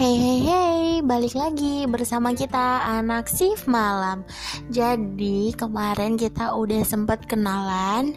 [0.00, 4.24] Hey hey hey, balik lagi bersama kita anak shift malam.
[4.72, 8.16] Jadi kemarin kita udah sempet kenalan.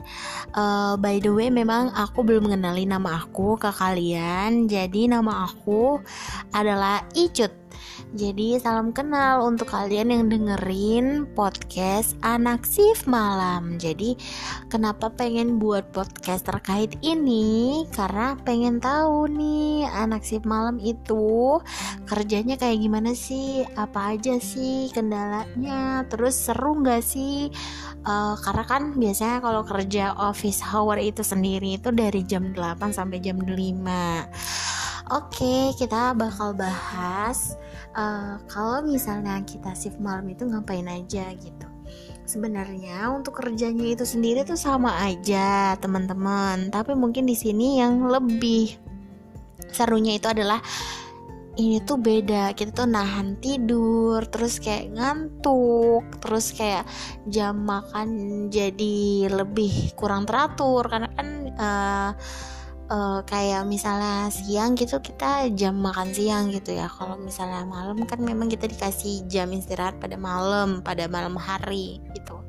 [0.56, 4.72] Uh, by the way, memang aku belum mengenali nama aku ke kalian.
[4.72, 6.00] Jadi nama aku
[6.56, 7.52] adalah Icut.
[8.14, 13.82] Jadi salam kenal untuk kalian yang dengerin podcast Anak Sif Malam.
[13.82, 14.14] Jadi
[14.70, 17.84] kenapa pengen buat podcast terkait ini?
[17.90, 21.58] Karena pengen tahu nih Anak Sif Malam itu
[22.06, 23.66] kerjanya kayak gimana sih?
[23.74, 26.06] Apa aja sih kendalanya?
[26.10, 27.50] Terus seru nggak sih?
[28.04, 33.24] Uh, karena kan biasanya kalau kerja office hour itu sendiri itu dari jam 8 sampai
[33.24, 34.73] jam 5
[35.12, 37.60] Oke, kita bakal bahas
[37.92, 41.68] uh, kalau misalnya kita shift malam itu ngapain aja gitu.
[42.24, 46.72] Sebenarnya untuk kerjanya itu sendiri tuh sama aja, teman-teman.
[46.72, 48.80] Tapi mungkin di sini yang lebih
[49.76, 50.64] serunya itu adalah
[51.54, 56.90] ini tuh beda kita tuh nahan tidur terus kayak ngantuk terus kayak
[57.30, 62.12] jam makan jadi lebih kurang teratur karena kan uh,
[62.90, 66.90] uh, kayak misalnya siang gitu kita jam makan siang gitu ya.
[66.90, 72.42] Kalau misalnya malam kan memang kita dikasih jam istirahat pada malam pada malam hari gitu.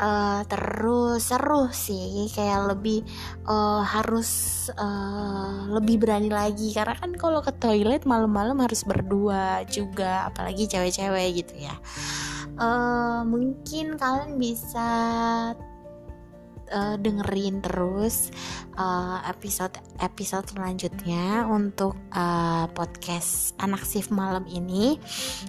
[0.00, 3.04] Uh, terus seru sih kayak lebih
[3.44, 6.72] uh, harus uh, lebih berani lagi.
[6.72, 11.76] Karena kan kalau ke toilet malam-malam harus berdua juga apalagi cewek-cewek gitu ya.
[12.56, 14.88] Uh, mungkin kalian bisa
[16.72, 18.30] uh, dengerin terus
[18.78, 24.96] uh, episode episode selanjutnya untuk uh, podcast anak shift malam ini.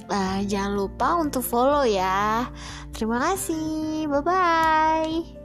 [0.09, 2.49] Uh, jangan lupa untuk follow ya.
[2.91, 4.09] Terima kasih.
[4.11, 5.40] Bye bye